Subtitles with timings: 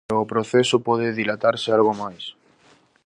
[0.07, 2.23] Pero o proceso pode dilatarse algo máis.